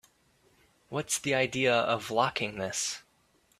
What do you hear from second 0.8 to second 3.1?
What's the idea of locking this?